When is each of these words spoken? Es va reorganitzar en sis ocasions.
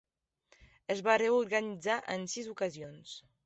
Es 0.95 1.03
va 1.09 1.19
reorganitzar 1.23 2.01
en 2.17 2.29
sis 2.37 2.51
ocasions. 2.59 3.17